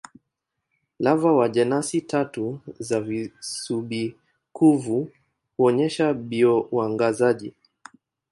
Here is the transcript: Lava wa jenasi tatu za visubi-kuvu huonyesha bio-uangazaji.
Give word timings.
Lava 0.99 1.33
wa 1.33 1.49
jenasi 1.49 2.01
tatu 2.01 2.59
za 2.79 3.01
visubi-kuvu 3.01 5.11
huonyesha 5.57 6.13
bio-uangazaji. 6.13 7.53